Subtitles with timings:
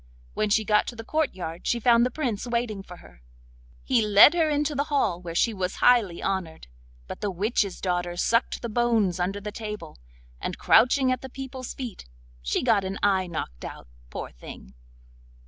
[0.33, 3.21] When she got to the courtyard she found the Prince waiting for her.
[3.83, 6.65] He led her into the hall, where she was highly honoured;
[7.05, 9.99] but the witch's daughter sucked the bones under the table,
[10.41, 12.05] and crouching at the people's feet
[12.41, 14.73] she got an eye knocked out, poor thing!